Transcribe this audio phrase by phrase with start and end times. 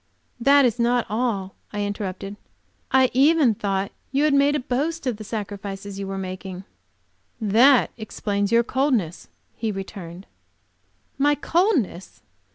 [0.39, 2.35] "That is not all," I interrupted,
[2.91, 6.63] "I even thought you had made a boast of the sacrifices you were making."
[7.39, 10.25] "That explains your coldness," he returned.
[11.19, 12.23] "My coldness!